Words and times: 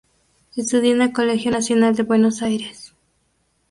Estudió 0.55 0.93
en 0.95 1.03
el 1.03 1.13
Colegio 1.13 1.51
Nacional 1.51 1.95
de 1.95 2.01
Buenos 2.01 2.41
Aires. 2.41 2.95